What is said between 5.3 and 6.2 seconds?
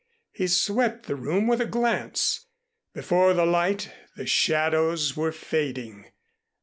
fading.